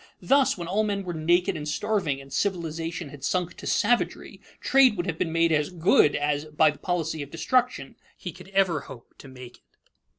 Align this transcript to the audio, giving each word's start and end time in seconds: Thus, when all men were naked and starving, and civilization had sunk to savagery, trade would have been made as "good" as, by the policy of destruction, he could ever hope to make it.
Thus, 0.23 0.57
when 0.57 0.67
all 0.67 0.81
men 0.81 1.03
were 1.03 1.13
naked 1.13 1.55
and 1.55 1.67
starving, 1.69 2.19
and 2.19 2.33
civilization 2.33 3.09
had 3.09 3.23
sunk 3.23 3.53
to 3.57 3.67
savagery, 3.67 4.41
trade 4.59 4.97
would 4.97 5.05
have 5.05 5.19
been 5.19 5.31
made 5.31 5.51
as 5.51 5.69
"good" 5.69 6.15
as, 6.15 6.45
by 6.45 6.71
the 6.71 6.79
policy 6.79 7.21
of 7.21 7.29
destruction, 7.29 7.95
he 8.17 8.31
could 8.31 8.47
ever 8.47 8.79
hope 8.79 9.13
to 9.19 9.27
make 9.27 9.57
it. 9.57 9.63